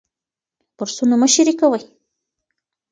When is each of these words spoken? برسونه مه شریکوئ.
برسونه 0.77 1.15
مه 1.21 1.27
شریکوئ. 1.33 1.81